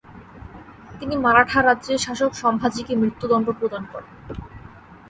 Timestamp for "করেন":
3.91-4.13